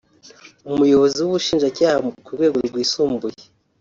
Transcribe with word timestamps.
Umuyobozi 0.73 1.17
w’ubushinjacyaha 1.21 1.97
ku 2.25 2.29
rwego 2.35 2.55
rwisumbuye 2.67 3.39